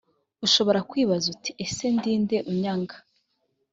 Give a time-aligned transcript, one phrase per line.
[0.45, 2.95] ushobora kwibaza uti ese ndinde unyanga